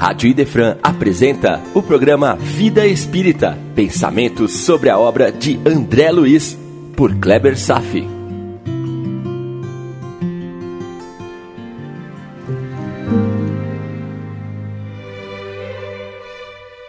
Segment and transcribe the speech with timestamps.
[0.00, 6.58] Rádio Idefran apresenta o programa Vida Espírita, pensamentos sobre a obra de André Luiz,
[6.96, 8.08] por Kleber Safi.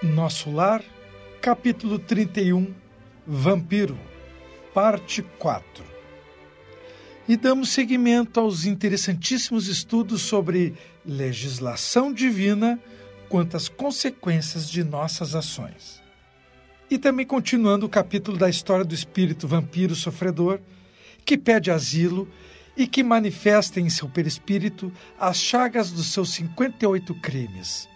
[0.01, 0.81] Nosso Lar,
[1.41, 2.73] capítulo 31,
[3.27, 3.97] Vampiro,
[4.73, 5.83] parte 4.
[7.27, 10.75] E damos seguimento aos interessantíssimos estudos sobre
[11.05, 12.79] legislação divina
[13.31, 16.03] quanto às consequências de nossas ações.
[16.89, 20.59] E também continuando o capítulo da história do espírito vampiro sofredor,
[21.23, 22.27] que pede asilo
[22.75, 27.87] e que manifesta em seu perispírito as chagas dos seus 58 crimes.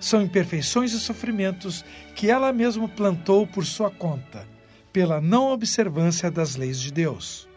[0.00, 1.84] São imperfeições e sofrimentos
[2.16, 4.48] que ela mesma plantou por sua conta,
[4.92, 7.48] pela não observância das leis de Deus.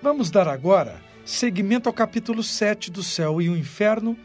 [0.00, 4.16] Vamos dar agora seguimento ao capítulo 7 do Céu e o Inferno,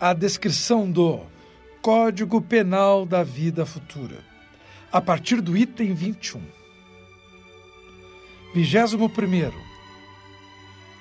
[0.00, 1.30] a descrição do
[1.82, 4.24] Código Penal da Vida Futura,
[4.92, 6.40] a partir do item 21.
[8.54, 9.50] 21.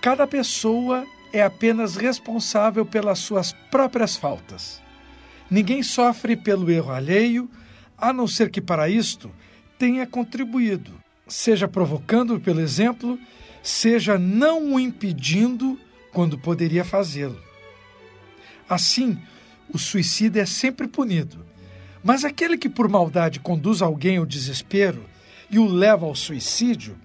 [0.01, 4.81] Cada pessoa é apenas responsável pelas suas próprias faltas.
[5.51, 7.47] Ninguém sofre pelo erro alheio,
[7.95, 9.31] a não ser que para isto
[9.77, 10.95] tenha contribuído,
[11.27, 13.19] seja provocando pelo exemplo,
[13.61, 15.79] seja não o impedindo
[16.11, 17.39] quando poderia fazê-lo.
[18.67, 19.21] Assim,
[19.73, 21.45] o suicida é sempre punido.
[22.03, 25.03] Mas aquele que por maldade conduz alguém ao desespero
[25.49, 26.97] e o leva ao suicídio,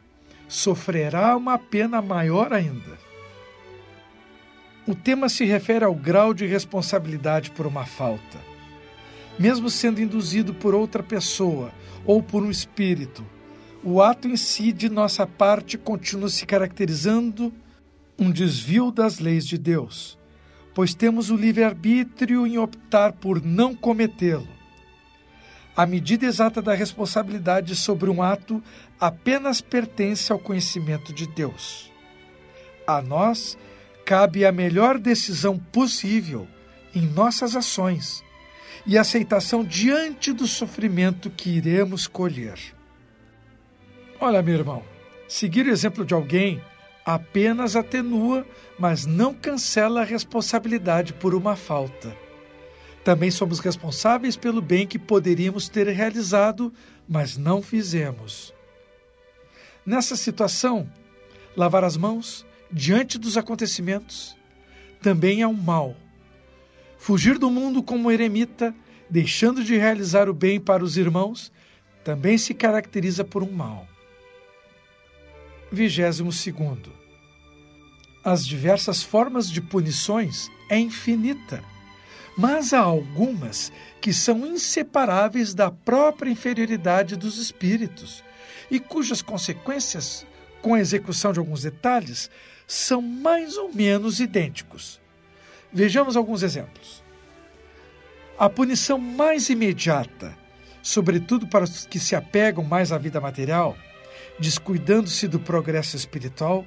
[0.49, 2.99] sofrerá uma pena maior ainda.
[4.87, 8.39] O tema se refere ao grau de responsabilidade por uma falta.
[9.39, 11.73] Mesmo sendo induzido por outra pessoa
[12.05, 13.27] ou por um espírito,
[13.83, 17.53] o ato em si de nossa parte continua se caracterizando
[18.19, 20.17] um desvio das leis de Deus
[20.77, 24.47] pois temos o livre-arbítrio em optar por não cometê-lo.
[25.75, 28.63] A medida exata da responsabilidade sobre um ato
[29.01, 31.91] apenas pertence ao conhecimento de Deus.
[32.87, 33.57] A nós
[34.05, 36.47] cabe a melhor decisão possível
[36.95, 38.23] em nossas ações
[38.87, 42.59] e aceitação diante do sofrimento que iremos colher.
[44.21, 44.83] Olha, meu irmão,
[45.27, 46.61] seguir o exemplo de alguém
[47.07, 48.45] apenas atenua,
[48.77, 52.17] mas não cancela a responsabilidade por uma falta.
[53.05, 56.75] Também somos responsáveis pelo bem que poderíamos ter realizado,
[57.09, 58.53] mas não fizemos.
[59.87, 60.91] Nessa situação,
[61.57, 64.37] lavar as mãos diante dos acontecimentos
[65.01, 65.95] também é um mal.
[66.99, 68.75] Fugir do mundo como eremita,
[69.09, 71.53] deixando de realizar o bem para os irmãos,
[72.03, 73.87] também se caracteriza por um mal.
[75.73, 76.79] 22.
[78.25, 81.63] As diversas formas de punições é infinita,
[82.37, 88.23] mas há algumas que são inseparáveis da própria inferioridade dos espíritos
[88.71, 90.27] e cujas consequências,
[90.61, 92.31] com a execução de alguns detalhes,
[92.67, 95.01] são mais ou menos idênticos.
[95.73, 97.03] Vejamos alguns exemplos.
[98.39, 100.37] A punição mais imediata,
[100.83, 103.77] sobretudo para os que se apegam mais à vida material,
[104.39, 106.67] descuidando-se do progresso espiritual,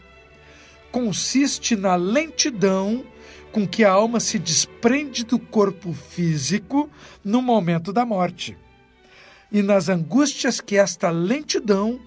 [0.91, 3.05] consiste na lentidão
[3.51, 6.89] com que a alma se desprende do corpo físico
[7.23, 8.57] no momento da morte,
[9.51, 11.99] e nas angústias que esta lentidão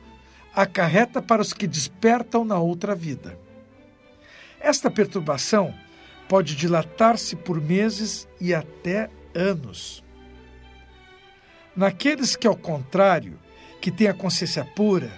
[0.54, 3.38] acarreta para os que despertam na outra vida.
[4.60, 5.74] Esta perturbação
[6.28, 10.04] pode dilatar-se por meses e até anos.
[11.74, 13.38] Naqueles que, ao contrário,
[13.80, 15.10] que têm a consciência pura,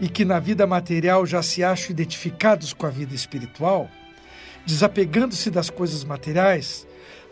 [0.00, 3.90] e que na vida material já se acham identificados com a vida espiritual,
[4.64, 6.86] desapegando-se das coisas materiais,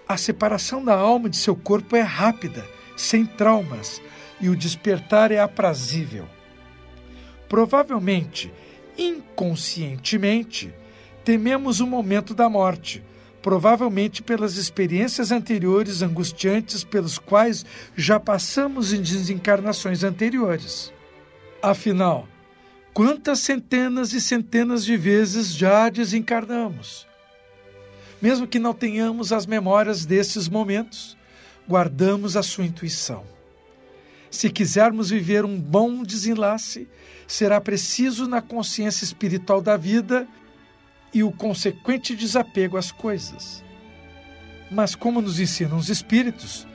[0.07, 4.01] a separação da alma de seu corpo é rápida, sem traumas,
[4.41, 6.27] e o despertar é aprazível.
[7.49, 8.53] Provavelmente,
[8.97, 10.73] inconscientemente,
[11.25, 13.03] tememos o momento da morte,
[13.43, 17.65] provavelmente pelas experiências anteriores angustiantes pelos quais
[17.97, 20.93] já passamos em desencarnações anteriores.
[21.63, 22.29] Afinal,
[22.99, 27.07] Quantas centenas e centenas de vezes já desencarnamos?
[28.21, 31.17] Mesmo que não tenhamos as memórias desses momentos,
[31.69, 33.25] guardamos a sua intuição.
[34.29, 36.89] Se quisermos viver um bom desenlace,
[37.25, 40.27] será preciso na consciência espiritual da vida
[41.15, 43.63] e o consequente desapego às coisas.
[44.73, 46.67] Mas, como nos ensinam os espíritos,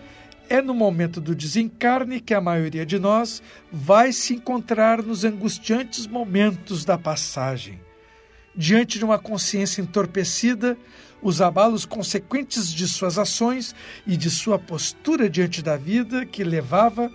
[0.50, 3.42] é no momento do desencarne que a maioria de nós
[3.72, 7.80] vai se encontrar nos angustiantes momentos da passagem,
[8.56, 10.78] diante de uma consciência entorpecida,
[11.22, 13.74] os abalos consequentes de suas ações
[14.06, 17.12] e de sua postura diante da vida que levava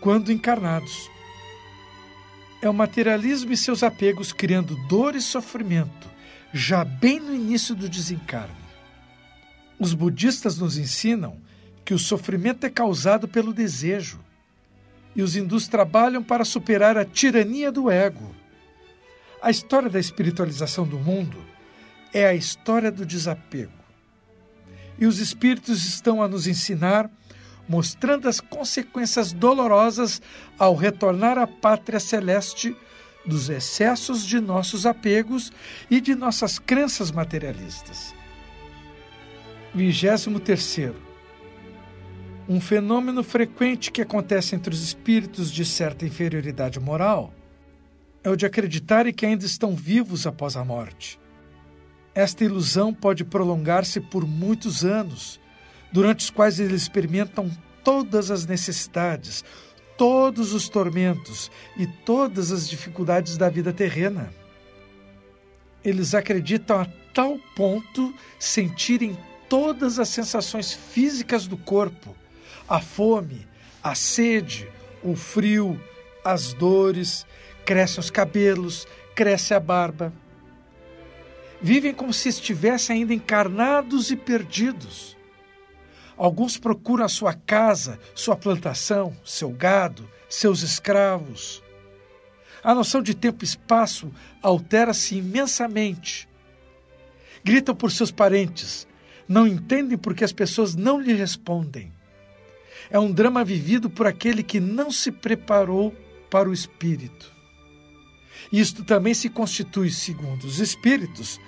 [0.00, 1.10] quando encarnados.
[2.62, 6.08] É o materialismo e seus apegos criando dor e sofrimento,
[6.52, 8.54] já bem no início do desencarne.
[9.78, 11.36] Os budistas nos ensinam
[11.84, 14.20] que o sofrimento é causado pelo desejo,
[15.14, 18.34] e os hindus trabalham para superar a tirania do ego.
[19.42, 21.36] A história da espiritualização do mundo
[22.12, 23.72] é a história do desapego.
[24.98, 27.10] E os espíritos estão a nos ensinar,
[27.68, 30.22] mostrando as consequências dolorosas
[30.58, 32.76] ao retornar à pátria celeste
[33.24, 35.52] dos excessos de nossos apegos
[35.90, 38.14] e de nossas crenças materialistas.
[39.74, 41.11] 23.
[42.48, 47.32] Um fenômeno frequente que acontece entre os espíritos de certa inferioridade moral
[48.24, 51.20] é o de acreditarem que ainda estão vivos após a morte.
[52.14, 55.40] Esta ilusão pode prolongar-se por muitos anos,
[55.92, 57.48] durante os quais eles experimentam
[57.84, 59.44] todas as necessidades,
[59.96, 64.32] todos os tormentos e todas as dificuldades da vida terrena.
[65.84, 69.16] Eles acreditam a tal ponto sentirem
[69.48, 72.16] todas as sensações físicas do corpo,
[72.72, 73.46] a fome,
[73.82, 74.68] a sede,
[75.02, 75.80] o frio,
[76.24, 77.26] as dores,
[77.64, 80.12] crescem os cabelos, cresce a barba
[81.62, 85.16] vivem como se estivessem ainda encarnados e perdidos.
[86.16, 91.62] Alguns procuram a sua casa, sua plantação, seu gado, seus escravos.
[92.62, 96.28] A noção de tempo e espaço altera-se imensamente.
[97.44, 98.86] Gritam por seus parentes,
[99.26, 101.92] não entendem porque as pessoas não lhe respondem.
[102.92, 105.96] É um drama vivido por aquele que não se preparou
[106.30, 107.32] para o espírito.
[108.52, 111.40] Isto também se constitui, segundo os espíritos,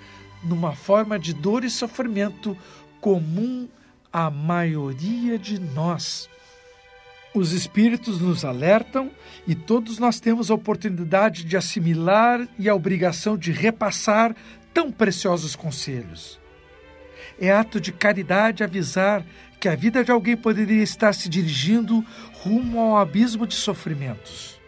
[0.43, 2.57] numa forma de dor e sofrimento
[2.99, 3.69] comum
[4.11, 6.27] à maioria de nós.
[7.31, 9.11] Os espíritos nos alertam
[9.45, 14.35] e todos nós temos a oportunidade de assimilar e a obrigação de repassar
[14.73, 16.39] tão preciosos conselhos.
[17.39, 19.23] É ato de caridade avisar
[19.59, 24.59] que a vida de alguém poderia estar se dirigindo rumo ao abismo de sofrimentos.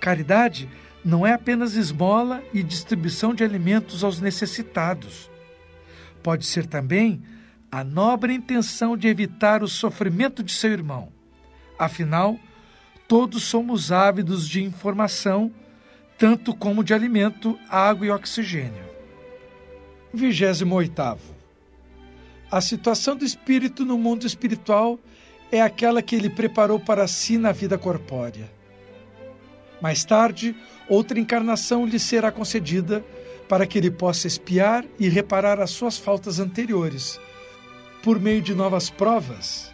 [0.00, 0.68] Caridade
[1.04, 5.30] não é apenas esmola e distribuição de alimentos aos necessitados.
[6.22, 7.22] Pode ser também
[7.70, 11.12] a nobre intenção de evitar o sofrimento de seu irmão.
[11.78, 12.38] Afinal,
[13.06, 15.52] todos somos ávidos de informação,
[16.18, 18.84] tanto como de alimento, água e oxigênio.
[20.12, 21.35] 28.
[22.50, 25.00] A situação do espírito no mundo espiritual
[25.50, 28.48] é aquela que ele preparou para si na vida corpórea.
[29.80, 30.54] Mais tarde,
[30.88, 33.04] outra encarnação lhe será concedida
[33.48, 37.20] para que ele possa espiar e reparar as suas faltas anteriores,
[38.02, 39.72] por meio de novas provas,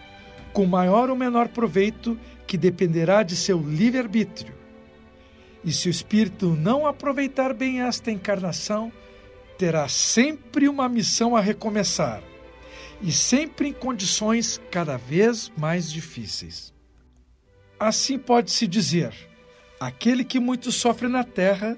[0.52, 4.54] com maior ou menor proveito que dependerá de seu livre-arbítrio.
[5.62, 8.90] E se o espírito não aproveitar bem esta encarnação,
[9.58, 12.22] terá sempre uma missão a recomeçar,
[13.02, 16.72] e sempre em condições cada vez mais difíceis.
[17.78, 19.12] Assim pode-se dizer
[19.82, 21.76] Aquele que muito sofre na terra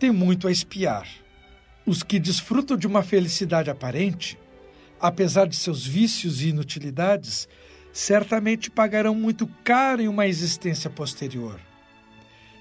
[0.00, 1.06] tem muito a espiar.
[1.86, 4.36] Os que desfrutam de uma felicidade aparente,
[5.00, 7.48] apesar de seus vícios e inutilidades,
[7.92, 11.60] certamente pagarão muito caro em uma existência posterior.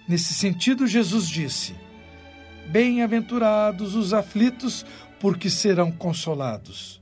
[0.07, 1.73] Nesse sentido, Jesus disse:
[2.67, 4.85] Bem-aventurados os aflitos,
[5.19, 7.01] porque serão consolados.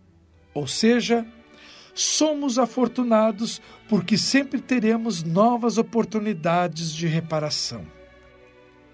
[0.54, 1.26] Ou seja,
[1.94, 7.86] somos afortunados porque sempre teremos novas oportunidades de reparação.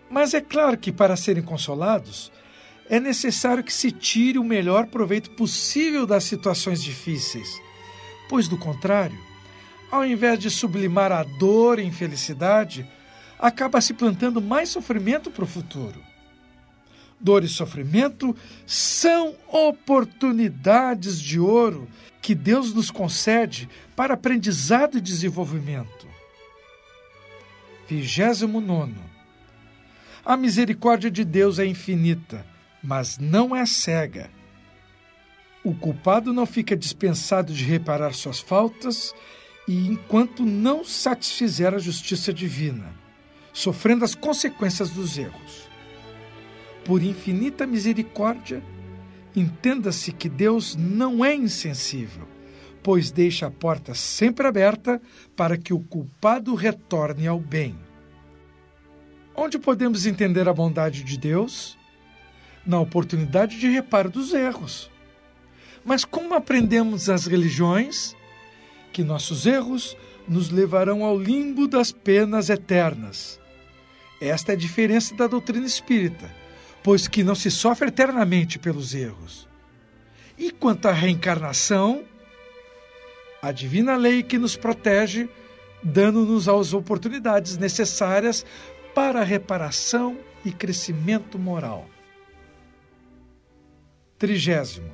[0.10, 2.32] Mas é claro que para serem consolados,
[2.89, 7.62] é necessário que se tire o melhor proveito possível das situações difíceis,
[8.28, 9.18] pois, do contrário,
[9.92, 12.88] ao invés de sublimar a dor e infelicidade,
[13.38, 16.09] acaba se plantando mais sofrimento para o futuro.
[17.19, 18.33] Dor e sofrimento
[18.65, 21.88] são oportunidades de ouro
[22.21, 26.07] que Deus nos concede para aprendizado e desenvolvimento.
[27.89, 28.93] 29.
[30.23, 32.45] A misericórdia de Deus é infinita,
[32.81, 34.29] mas não é cega.
[35.61, 39.13] O culpado não fica dispensado de reparar suas faltas
[39.67, 42.93] e enquanto não satisfizer a justiça divina,
[43.51, 45.68] sofrendo as consequências dos erros
[46.86, 48.63] por infinita misericórdia,
[49.36, 52.27] entenda-se que Deus não é insensível,
[52.81, 55.01] pois deixa a porta sempre aberta
[55.36, 57.77] para que o culpado retorne ao bem.
[59.36, 61.79] Onde podemos entender a bondade de Deus?
[62.65, 64.91] na oportunidade de reparo dos erros.
[65.83, 68.15] Mas como aprendemos nas religiões
[68.93, 73.39] que nossos erros nos levarão ao limbo das penas eternas.
[74.21, 76.29] Esta é a diferença da doutrina espírita,
[76.83, 79.48] pois que não se sofre eternamente pelos erros.
[80.38, 82.03] E quanto à reencarnação,
[83.41, 85.29] a divina lei que nos protege,
[85.83, 88.45] dando-nos as oportunidades necessárias
[88.93, 91.88] para reparação e crescimento moral.
[94.17, 94.91] Trigésimo.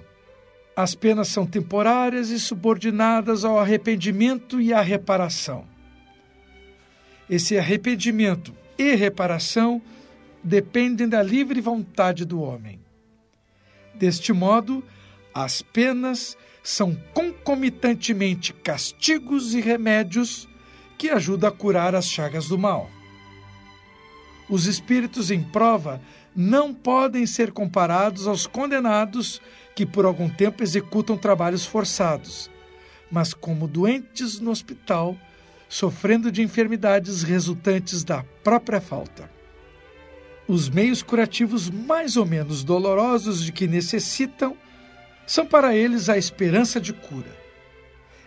[0.75, 5.65] As penas são temporárias e subordinadas ao arrependimento e à reparação.
[7.29, 9.81] Esse arrependimento e reparação
[10.45, 12.79] dependem da livre vontade do homem.
[13.95, 14.83] Deste modo,
[15.33, 20.47] as penas são concomitantemente castigos e remédios
[20.99, 22.89] que ajudam a curar as chagas do mal.
[24.47, 25.99] Os espíritos em prova
[26.35, 29.41] não podem ser comparados aos condenados
[29.73, 32.51] que por algum tempo executam trabalhos forçados,
[33.09, 35.17] mas como doentes no hospital,
[35.67, 39.34] sofrendo de enfermidades resultantes da própria falta.
[40.47, 44.55] Os meios curativos mais ou menos dolorosos de que necessitam
[45.25, 47.35] são para eles a esperança de cura.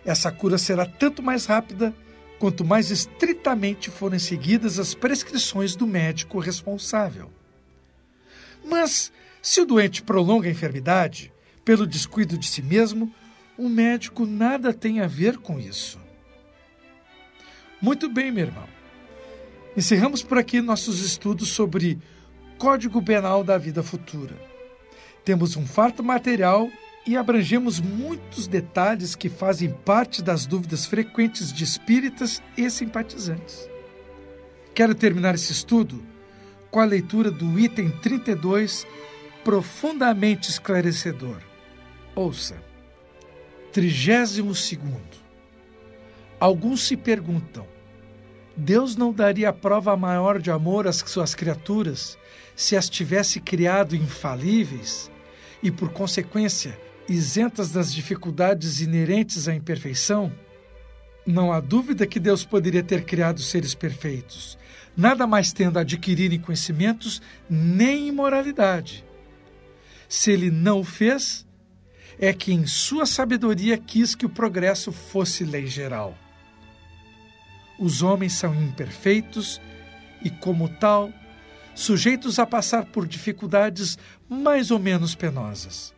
[0.04, 1.94] Essa cura será tanto mais rápida
[2.38, 7.30] quanto mais estritamente forem seguidas as prescrições do médico responsável.
[8.64, 11.32] Mas, se o doente prolonga a enfermidade,
[11.64, 13.12] pelo descuido de si mesmo,
[13.56, 15.98] o médico nada tem a ver com isso.
[17.80, 18.77] Muito bem, meu irmão.
[19.78, 22.00] Encerramos por aqui nossos estudos sobre
[22.58, 24.34] Código Penal da Vida Futura.
[25.24, 26.68] Temos um farto material
[27.06, 33.70] e abrangemos muitos detalhes que fazem parte das dúvidas frequentes de espíritas e simpatizantes.
[34.74, 36.02] Quero terminar esse estudo
[36.72, 38.84] com a leitura do item 32,
[39.44, 41.40] profundamente esclarecedor.
[42.16, 42.60] Ouça.
[43.72, 44.74] 32.
[46.40, 47.77] Alguns se perguntam:
[48.60, 52.18] Deus não daria prova maior de amor às suas criaturas
[52.56, 55.08] se as tivesse criado infalíveis
[55.62, 56.76] e, por consequência,
[57.08, 60.32] isentas das dificuldades inerentes à imperfeição?
[61.24, 64.58] Não há dúvida que Deus poderia ter criado seres perfeitos,
[64.96, 69.04] nada mais tendo a adquirirem conhecimentos nem imoralidade.
[70.08, 71.46] Se ele não o fez,
[72.18, 76.18] é que em sua sabedoria quis que o progresso fosse lei geral.
[77.78, 79.60] Os homens são imperfeitos
[80.22, 81.12] e, como tal,
[81.74, 83.96] sujeitos a passar por dificuldades
[84.28, 85.94] mais ou menos penosas.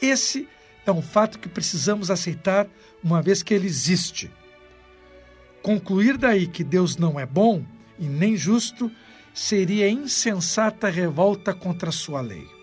[0.00, 0.48] Esse
[0.86, 2.66] é um fato que precisamos aceitar
[3.02, 4.30] uma vez que ele existe.
[5.62, 7.62] Concluir daí que Deus não é bom
[7.98, 8.90] e nem justo
[9.34, 12.60] seria insensata revolta contra sua lei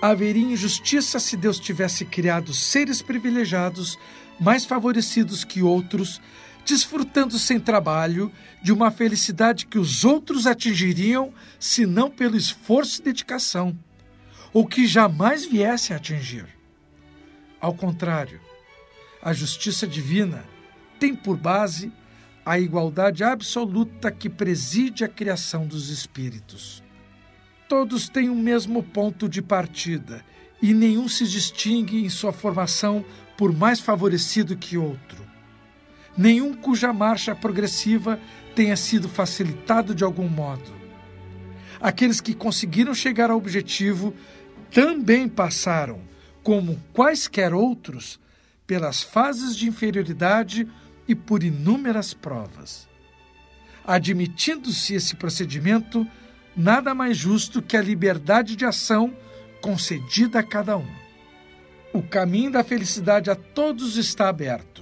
[0.00, 3.98] haveria injustiça se Deus tivesse criado seres privilegiados,
[4.38, 6.20] mais favorecidos que outros,
[6.68, 8.30] desfrutando sem trabalho
[8.62, 13.76] de uma felicidade que os outros atingiriam se não pelo esforço e dedicação,
[14.52, 16.46] ou que jamais viessem a atingir.
[17.60, 18.40] Ao contrário,
[19.22, 20.44] a justiça divina
[21.00, 21.92] tem por base
[22.44, 26.82] a igualdade absoluta que preside a criação dos espíritos
[27.68, 30.24] todos têm o mesmo ponto de partida
[30.60, 33.04] e nenhum se distingue em sua formação
[33.36, 35.27] por mais favorecido que outro.
[36.18, 38.18] Nenhum cuja marcha progressiva
[38.52, 40.76] tenha sido facilitado de algum modo.
[41.80, 44.12] Aqueles que conseguiram chegar ao objetivo
[44.68, 46.00] também passaram,
[46.42, 48.18] como quaisquer outros,
[48.66, 50.68] pelas fases de inferioridade
[51.06, 52.88] e por inúmeras provas.
[53.86, 56.04] Admitindo-se esse procedimento,
[56.56, 59.14] nada mais justo que a liberdade de ação
[59.60, 60.86] concedida a cada um.
[61.92, 64.77] O caminho da felicidade a todos está aberto,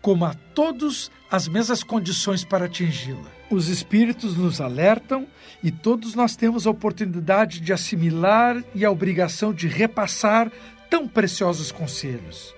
[0.00, 3.30] como a todos as mesmas condições para atingi-la.
[3.50, 5.26] Os espíritos nos alertam
[5.62, 10.50] e todos nós temos a oportunidade de assimilar e a obrigação de repassar
[10.90, 12.54] tão preciosos conselhos.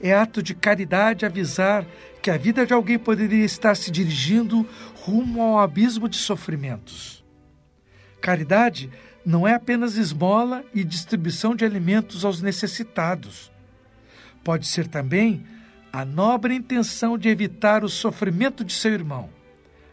[0.00, 1.86] É ato de caridade avisar
[2.20, 7.24] que a vida de alguém poderia estar se dirigindo rumo ao abismo de sofrimentos.
[8.20, 8.90] Caridade
[9.24, 13.52] não é apenas esmola e distribuição de alimentos aos necessitados.
[14.42, 15.44] Pode ser também
[15.92, 19.28] a nobre intenção de evitar o sofrimento de seu irmão.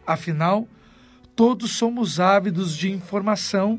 [0.08, 0.65] Afinal,
[1.36, 3.77] todos somos ávidos de informação,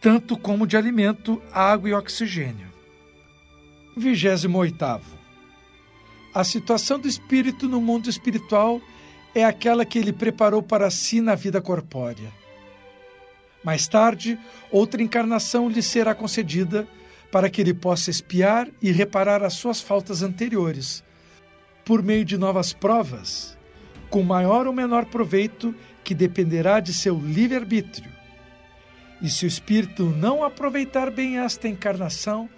[0.00, 2.66] tanto como de alimento, água e oxigênio.
[3.96, 5.00] 28.
[6.34, 8.80] A situação do espírito no mundo espiritual
[9.32, 12.32] é aquela que ele preparou para si na vida corpórea
[13.62, 14.36] Mais tarde,
[14.72, 16.88] outra encarnação lhe será concedida
[17.30, 21.03] para que ele possa espiar e reparar as suas faltas anteriores,
[21.84, 23.56] por meio de novas provas,
[24.10, 28.10] com maior ou menor proveito que dependerá de seu livre-arbítrio.
[29.20, 32.48] E se o espírito não aproveitar bem esta encarnação,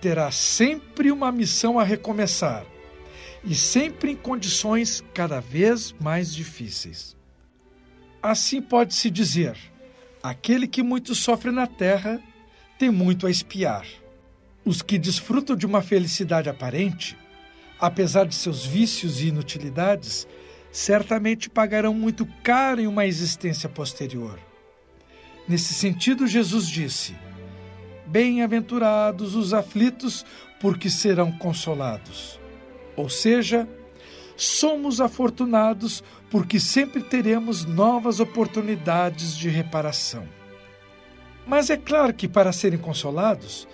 [0.00, 2.64] terá sempre uma missão a recomeçar,
[3.44, 7.16] e sempre em condições cada vez mais difíceis.
[8.22, 9.56] Assim pode-se dizer
[10.22, 12.20] Aquele que muito sofre na terra
[12.78, 13.86] tem muito a espiar.
[14.64, 17.16] Os que desfrutam de uma felicidade aparente,
[17.80, 20.26] apesar de seus vícios e inutilidades,
[20.70, 24.38] certamente pagarão muito caro em uma existência posterior.
[25.48, 27.16] Nesse sentido, Jesus disse:
[28.06, 30.24] Bem-aventurados os aflitos,
[30.60, 32.38] porque serão consolados.
[32.96, 33.68] Ou seja,
[34.36, 40.28] somos afortunados porque sempre teremos novas oportunidades de reparação.
[41.46, 43.66] Mas é claro que para serem consolados,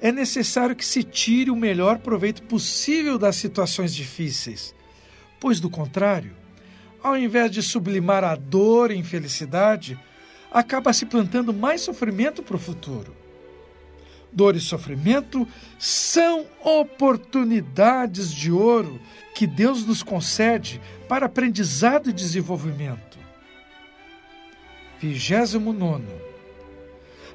[0.00, 4.74] é necessário que se tire o melhor proveito possível das situações difíceis,
[5.40, 6.34] pois, do contrário,
[7.02, 9.98] ao invés de sublimar a dor e infelicidade,
[10.50, 13.14] acaba se plantando mais sofrimento para o futuro.
[14.32, 15.46] Dor e sofrimento
[15.78, 19.00] são oportunidades de ouro
[19.34, 23.18] que Deus nos concede para aprendizado e desenvolvimento.
[25.00, 26.04] 29.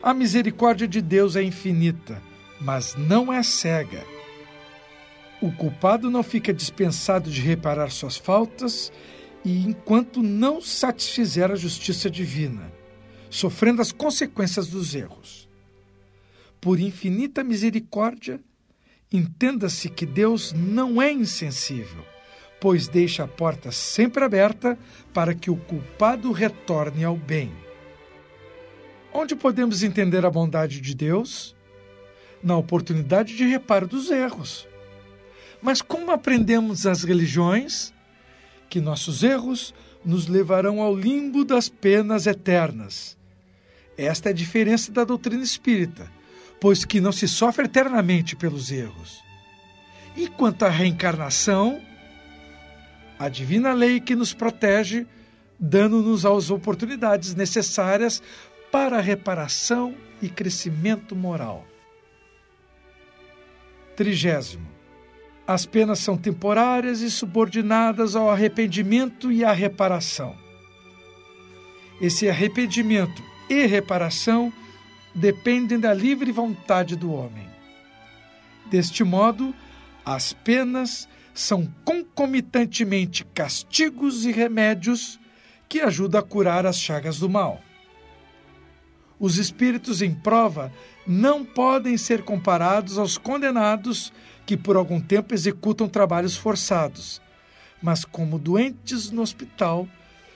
[0.04, 2.22] A misericórdia de Deus é infinita,
[2.62, 4.06] mas não é cega.
[5.42, 8.92] O culpado não fica dispensado de reparar suas faltas
[9.44, 12.72] e enquanto não satisfizer a justiça divina,
[13.30, 15.50] sofrendo as consequências dos erros.
[16.62, 18.40] Por infinita misericórdia,
[19.12, 22.06] Entenda-se que Deus não é insensível,
[22.62, 24.80] pois deixa a porta sempre aberta
[25.14, 27.52] para que o culpado retorne ao bem.
[29.14, 31.54] Onde podemos entender a bondade de Deus?
[32.44, 34.68] Na oportunidade de reparo dos erros.
[35.62, 37.94] Mas como aprendemos as religiões?
[38.70, 39.74] Que nossos erros
[40.04, 43.18] nos levarão ao limbo das penas eternas.
[43.98, 46.10] Esta é a diferença da doutrina espírita
[46.62, 49.20] pois que não se sofre eternamente pelos erros.
[50.16, 51.82] E quanto à reencarnação,
[53.18, 55.08] a divina lei que nos protege,
[55.60, 58.22] dando-nos as oportunidades necessárias
[58.72, 61.66] para reparação e crescimento moral.
[63.96, 64.68] Trigésimo.
[65.46, 70.36] As penas são temporárias e subordinadas ao arrependimento e à reparação.
[72.00, 74.52] Esse arrependimento e reparação
[75.14, 77.50] dependem da livre vontade do homem.
[78.70, 79.54] Deste modo,
[80.06, 85.20] as penas são concomitantemente castigos e remédios
[85.68, 87.62] que ajudam a curar as chagas do mal.
[89.22, 90.74] Os espíritos em prova
[91.06, 94.12] não podem ser comparados aos condenados
[94.48, 97.22] que por algum tempo executam trabalhos forçados,
[97.84, 99.88] mas como doentes no hospital,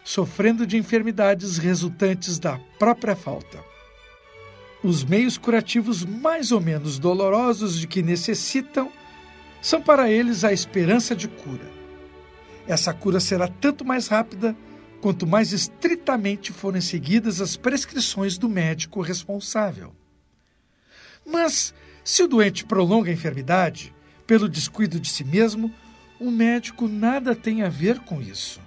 [0.04, 3.58] sofrendo de enfermidades resultantes da própria falta.
[4.84, 8.92] Os meios curativos mais ou menos dolorosos de que necessitam
[9.64, 11.72] são para eles a esperança de cura.
[12.68, 14.56] Essa cura será tanto mais rápida
[15.06, 19.94] quanto mais estritamente forem seguidas as prescrições do médico responsável.
[21.24, 23.94] Mas, se o doente prolonga a enfermidade,
[24.26, 25.72] pelo descuido de si mesmo,
[26.20, 28.60] o médico nada tem a ver com isso.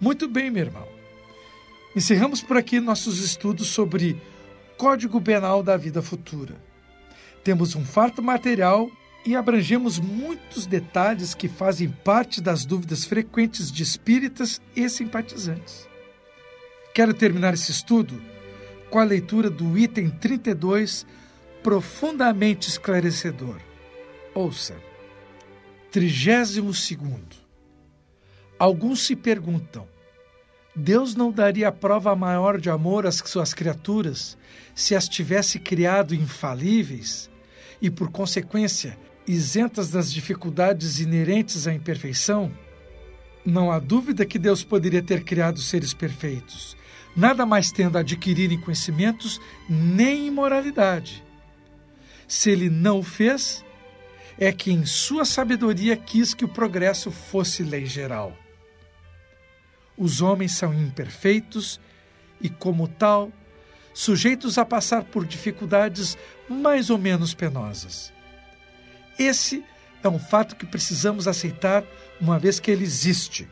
[0.00, 0.86] Muito bem, meu irmão.
[1.96, 4.16] Encerramos por aqui nossos estudos sobre
[4.76, 6.54] Código Penal da Vida Futura.
[7.42, 8.88] Temos um farto material
[9.24, 15.88] e abrangemos muitos detalhes que fazem parte das dúvidas frequentes de espíritas e simpatizantes.
[16.94, 18.20] Quero terminar esse estudo
[18.90, 21.06] com a leitura do item 32,
[21.62, 23.58] profundamente esclarecedor.
[24.34, 24.74] Ouça.
[25.90, 26.82] 32.
[28.58, 29.86] Alguns se perguntam:
[30.74, 34.36] Deus não daria prova maior de amor às suas criaturas
[34.74, 37.30] se as tivesse criado infalíveis
[37.80, 42.52] e, por consequência, isentas das dificuldades inerentes à imperfeição?
[43.44, 46.76] Não há dúvida que Deus poderia ter criado seres perfeitos,
[47.16, 51.24] nada mais tendo a adquirirem conhecimentos nem imoralidade.
[52.28, 53.64] Se ele não o fez,
[54.38, 58.36] é que em sua sabedoria quis que o progresso fosse lei geral.
[59.96, 61.80] Os homens são imperfeitos
[62.40, 63.30] e, como tal,
[63.92, 66.16] sujeitos a passar por dificuldades
[66.48, 68.12] mais ou menos penosas.
[69.18, 69.64] Esse
[70.02, 71.84] é um fato que precisamos aceitar
[72.20, 73.48] uma vez que ele existe.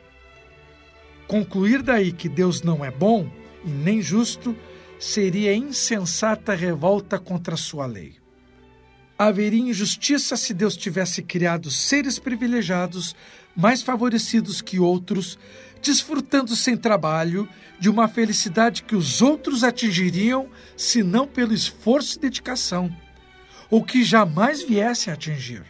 [1.26, 3.30] Concluir daí que Deus não é bom
[3.64, 4.56] e nem justo
[4.98, 8.16] seria insensata revolta contra sua lei.
[9.16, 13.14] Haveria injustiça se Deus tivesse criado seres privilegiados,
[13.54, 15.38] mais favorecidos que outros,
[15.82, 22.20] desfrutando sem trabalho de uma felicidade que os outros atingiriam se não pelo esforço e
[22.20, 22.94] dedicação,
[23.70, 25.62] ou que jamais viessem a atingir.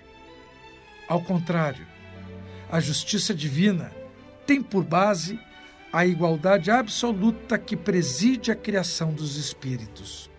[1.08, 1.86] Ao contrário,
[2.70, 3.92] a justiça divina
[4.46, 5.38] tem por base
[5.92, 10.30] a igualdade absoluta que preside a criação dos espíritos.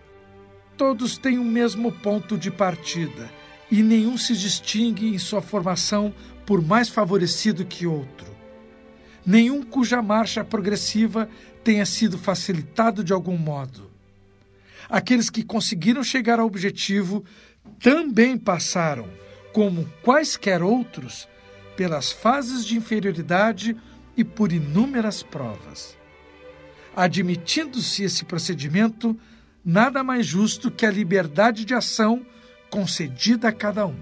[0.76, 3.30] Todos têm o mesmo ponto de partida
[3.70, 6.12] e nenhum se distingue em sua formação
[6.46, 8.32] por mais favorecido que outro.
[9.24, 11.28] Nenhum cuja marcha progressiva
[11.62, 13.90] tenha sido facilitado de algum modo.
[14.88, 17.24] Aqueles que conseguiram chegar ao objetivo
[17.78, 19.08] também passaram,
[19.52, 21.28] como quaisquer outros,
[21.76, 23.76] pelas fases de inferioridade
[24.16, 25.96] e por inúmeras provas.
[26.94, 29.18] Admitindo-se esse procedimento,
[29.64, 32.24] nada mais justo que a liberdade de ação
[32.70, 34.00] concedida a cada um.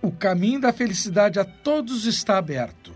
[0.00, 2.92] O caminho da felicidade a todos está aberto,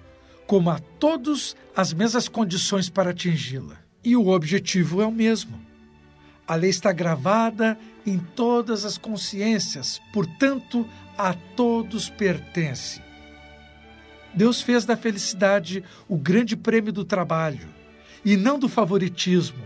[0.47, 3.77] como a todos as mesmas condições para atingi-la.
[4.03, 5.66] E o objetivo é o mesmo.
[6.47, 13.03] A lei está gravada em todas as consciências, portanto, a todos pertence.
[14.33, 17.69] Deus fez da felicidade o grande prêmio do trabalho
[18.25, 19.65] e não do favoritismo,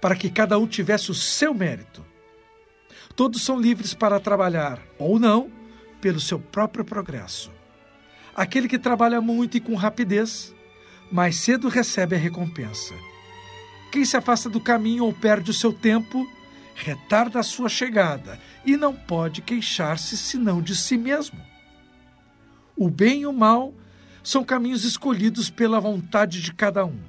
[0.00, 2.04] para que cada um tivesse o seu mérito.
[3.14, 5.50] Todos são livres para trabalhar, ou não,
[6.00, 7.50] pelo seu próprio progresso.
[8.34, 10.54] Aquele que trabalha muito e com rapidez,
[11.10, 12.94] mais cedo recebe a recompensa.
[13.90, 16.30] Quem se afasta do caminho ou perde o seu tempo,
[16.74, 21.40] retarda a sua chegada e não pode queixar-se senão de si mesmo.
[22.76, 23.74] O bem e o mal
[24.22, 27.00] são caminhos escolhidos pela vontade de cada um.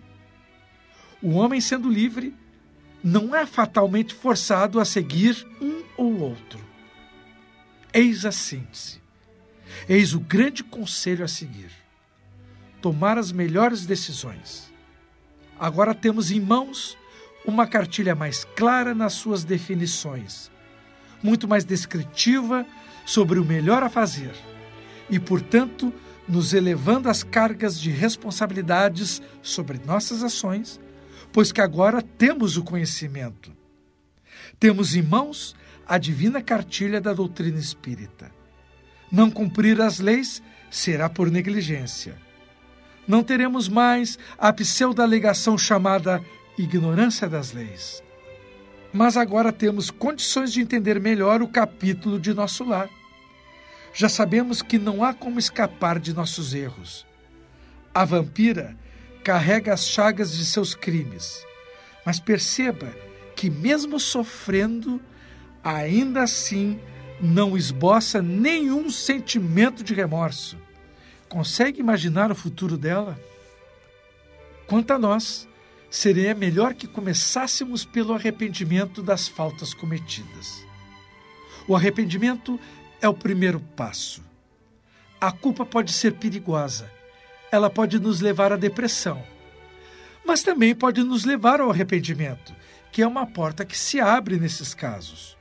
[1.22, 2.34] O homem, sendo livre,
[3.04, 6.60] não é fatalmente forçado a seguir um ou outro.
[7.94, 9.02] Eis a síntese.
[9.88, 11.72] Eis o grande conselho a seguir.
[12.82, 14.72] Tomar as melhores decisões.
[15.60, 16.98] Agora temos em mãos
[17.46, 20.50] uma cartilha mais clara nas suas definições,
[21.22, 22.66] muito mais descritiva
[23.06, 24.32] sobre o melhor a fazer
[25.10, 25.94] e, portanto,
[26.28, 30.80] nos elevando às cargas de responsabilidades sobre nossas ações,
[31.34, 33.52] pois que agora temos o conhecimento.
[34.60, 35.56] Temos em mãos
[35.88, 38.32] a divina cartilha da doutrina espírita.
[39.12, 42.16] Não cumprir as leis será por negligência.
[43.10, 46.24] Não teremos mais a pseudo-alegação chamada
[46.58, 48.02] ignorância das leis.
[48.94, 52.90] Mas agora temos condições de entender melhor o capítulo de nosso lar
[53.94, 57.06] já sabemos que não há como escapar de nossos erros.
[57.94, 58.78] A vampira
[59.24, 61.46] carrega as chagas de seus crimes,
[62.06, 62.94] mas perceba
[63.36, 65.02] que, mesmo sofrendo,
[65.64, 66.80] ainda assim
[67.20, 70.58] não esboça nenhum sentimento de remorso.
[71.30, 73.20] Consegue imaginar o futuro dela?
[74.66, 75.48] Quanto a nós,
[75.90, 80.66] seria melhor que começássemos pelo arrependimento das faltas cometidas.
[81.68, 82.60] O arrependimento
[83.00, 84.24] é o primeiro passo.
[85.22, 86.92] A culpa pode ser perigosa.
[87.52, 89.24] Ela pode nos levar à depressão.
[90.26, 92.56] Mas também pode nos levar ao arrependimento,
[92.92, 95.38] que é uma porta que se abre nesses casos.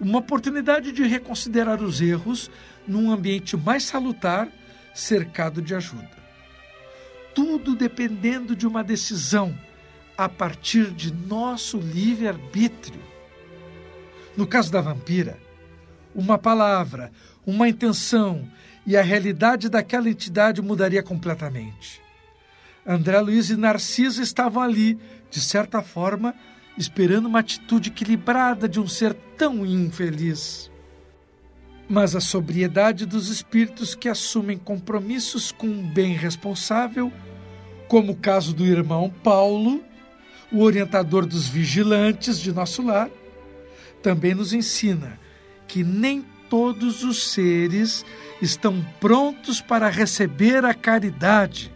[0.00, 2.50] Uma oportunidade de reconsiderar os erros
[2.86, 4.48] num ambiente mais salutar,
[4.94, 6.24] cercado de ajuda.
[7.34, 9.58] Tudo dependendo de uma decisão
[10.16, 13.02] a partir de nosso livre-arbítrio.
[14.36, 15.38] No caso da vampira,
[16.14, 17.10] uma palavra,
[17.44, 18.48] uma intenção
[18.86, 22.00] e a realidade daquela entidade mudaria completamente.
[22.86, 24.98] André Luiz e Narciso estavam ali,
[25.30, 26.34] de certa forma,
[26.76, 30.70] esperando uma atitude equilibrada de um ser tão infeliz.
[31.88, 37.12] Mas a sobriedade dos espíritos que assumem compromissos com um bem responsável,
[37.88, 39.84] como o caso do irmão Paulo,
[40.50, 43.10] o orientador dos vigilantes de nosso lar,
[44.02, 45.18] também nos ensina
[45.66, 48.04] que nem todos os seres
[48.40, 51.72] estão prontos para receber a caridade.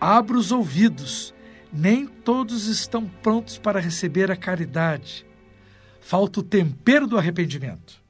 [0.00, 1.34] Abra os ouvidos,
[1.72, 5.26] nem todos estão prontos para receber a caridade.
[6.00, 8.05] Falta o tempero do arrependimento.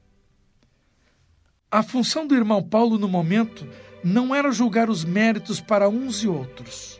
[1.69, 3.67] A função do irmão Paulo no momento
[4.01, 6.97] não era julgar os méritos para uns e outros.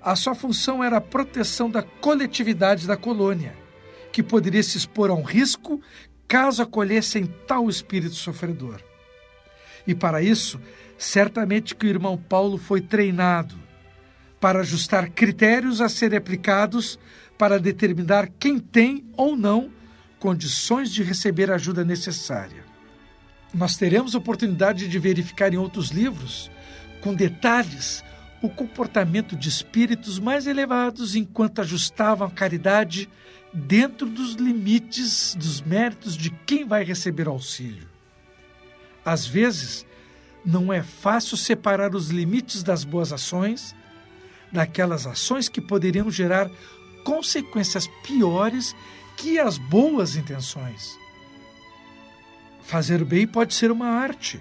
[0.00, 3.54] A sua função era a proteção da coletividade da colônia,
[4.10, 5.82] que poderia se expor a um risco
[6.26, 8.80] caso acolhessem tal espírito sofredor.
[9.86, 10.58] E para isso,
[10.96, 13.54] certamente que o irmão Paulo foi treinado
[14.40, 16.98] para ajustar critérios a serem aplicados
[17.36, 19.70] para determinar quem tem ou não
[20.18, 22.63] condições de receber a ajuda necessária.
[23.54, 26.50] Nós teremos oportunidade de verificar em outros livros,
[27.00, 28.04] com detalhes,
[28.42, 33.08] o comportamento de espíritos mais elevados enquanto ajustavam a caridade
[33.52, 37.88] dentro dos limites dos méritos de quem vai receber auxílio.
[39.04, 39.86] Às vezes,
[40.44, 43.74] não é fácil separar os limites das boas ações
[44.54, 46.50] daquelas ações que poderiam gerar
[47.04, 48.74] consequências piores
[49.16, 50.96] que as boas intenções.
[52.64, 54.40] Fazer o bem pode ser uma arte.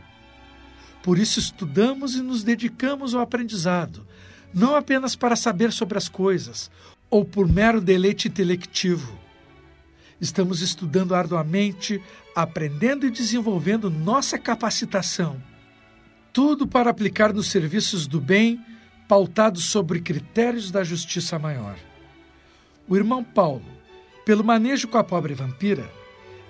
[1.03, 4.07] Por isso estudamos e nos dedicamos ao aprendizado,
[4.53, 6.71] não apenas para saber sobre as coisas
[7.09, 9.19] ou por mero deleite intelectivo.
[10.21, 12.01] Estamos estudando arduamente,
[12.33, 15.41] aprendendo e desenvolvendo nossa capacitação.
[16.31, 18.63] Tudo para aplicar nos serviços do bem,
[19.07, 21.75] pautados sobre critérios da justiça maior.
[22.88, 23.65] O irmão Paulo,
[24.25, 25.91] pelo manejo com a pobre vampira,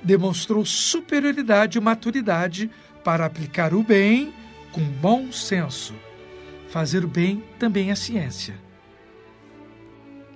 [0.04, 2.70] demonstrou superioridade e maturidade
[3.04, 4.34] para aplicar o bem
[4.72, 5.94] com bom senso.
[6.70, 8.56] Fazer o bem também é ciência.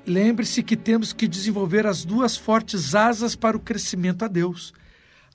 [0.06, 4.74] Lembre-se que temos que desenvolver as duas fortes asas para o crescimento a Deus: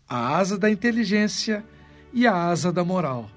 [0.09, 1.65] a asa da inteligência
[2.13, 3.31] e a asa da moral.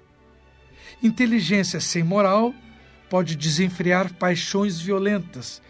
[1.04, 2.54] Inteligência sem moral
[3.10, 5.62] pode desenfrear paixões violentas,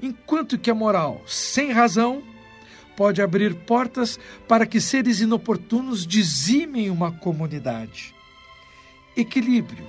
[0.00, 2.22] enquanto que a moral sem razão
[3.00, 8.14] pode abrir portas para que seres inoportunos dizimem uma comunidade.
[9.16, 9.86] Equilíbrio,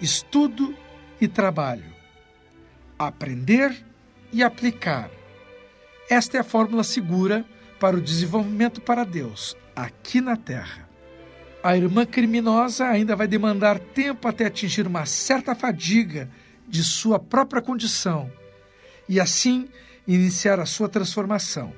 [0.00, 0.74] estudo
[1.20, 1.84] e trabalho.
[2.98, 3.76] Aprender
[4.32, 5.10] e aplicar.
[6.08, 7.44] Esta é a fórmula segura
[7.78, 10.88] para o desenvolvimento para Deus, aqui na Terra.
[11.62, 16.30] A irmã criminosa ainda vai demandar tempo até atingir uma certa fadiga
[16.66, 18.32] de sua própria condição
[19.06, 19.68] e assim
[20.06, 21.74] iniciar a sua transformação.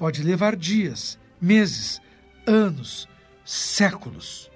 [0.00, 2.00] Pode levar dias, meses,
[2.46, 3.06] anos,
[3.44, 4.50] séculos.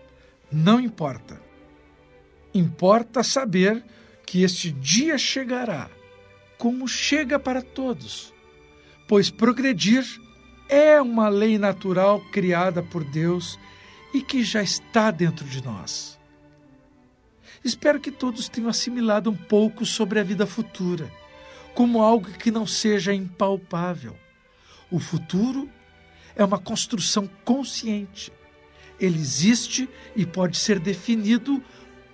[0.50, 1.38] Não importa.
[2.54, 3.84] Importa saber
[4.24, 5.90] que este dia chegará
[6.56, 8.32] como chega para todos,
[9.06, 10.02] pois progredir
[10.66, 13.58] é uma lei natural criada por Deus
[14.14, 16.18] e que já está dentro de nós.
[17.62, 21.12] Espero que todos tenham assimilado um pouco sobre a vida futura,
[21.74, 24.23] como algo que não seja impalpável.
[24.94, 25.68] O futuro
[26.36, 28.32] é uma construção consciente.
[29.00, 31.60] Ele existe e pode ser definido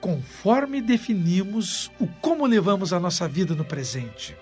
[0.00, 4.34] conforme definimos o como levamos a nossa vida no presente.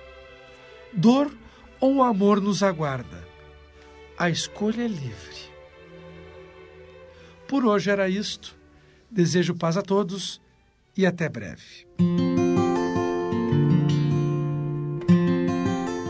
[0.93, 1.37] Dor
[1.81, 3.27] ou amor nos aguarda.
[4.17, 5.51] A escolha é livre.
[7.49, 8.57] Por hoje era isto.
[9.11, 10.41] Desejo paz a todos
[10.97, 11.89] e até breve.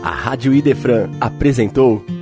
[0.03, 2.05] A Rádio Idefran apresentou